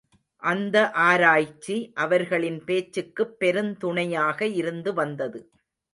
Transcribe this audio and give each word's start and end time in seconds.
அந்த 0.43 0.77
ஆராய்ச்சி 1.01 1.75
அவர்களின் 1.95 2.63
பேச்சுக்குப் 2.63 3.35
பெருந்துணையாக 3.39 4.41
இருந்து 4.55 4.93
வந்தது. 4.93 5.41